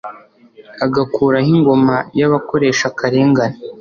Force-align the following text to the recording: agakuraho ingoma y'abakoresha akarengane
agakuraho 0.85 1.49
ingoma 1.55 1.95
y'abakoresha 2.19 2.83
akarengane 2.91 3.57